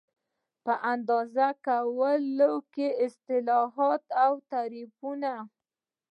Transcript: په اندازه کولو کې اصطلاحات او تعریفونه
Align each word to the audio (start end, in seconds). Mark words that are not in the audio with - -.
په 0.65 0.73
اندازه 0.93 1.47
کولو 1.67 2.53
کې 2.73 2.87
اصطلاحات 3.05 4.03
او 4.23 4.31
تعریفونه 4.51 5.31